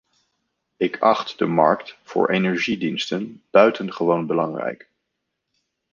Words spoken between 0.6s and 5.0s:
Ik acht de markt voor energiediensten buitengewoon belangrijk.